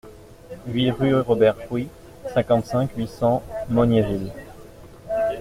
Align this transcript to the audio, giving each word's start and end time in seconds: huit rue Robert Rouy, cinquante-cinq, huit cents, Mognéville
huit 0.65 0.89
rue 0.89 1.13
Robert 1.13 1.55
Rouy, 1.69 1.87
cinquante-cinq, 2.33 2.89
huit 2.97 3.07
cents, 3.07 3.43
Mognéville 3.69 4.31